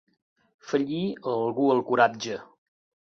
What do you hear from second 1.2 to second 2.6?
a algú el coratge.